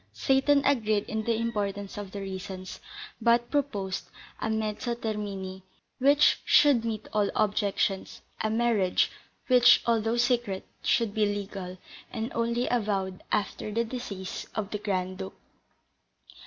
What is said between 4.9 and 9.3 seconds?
termini which should meet all objections, a marriage,